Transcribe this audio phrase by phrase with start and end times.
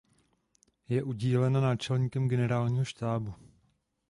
[0.89, 3.33] Je udílena náčelníkem Generálního štábu.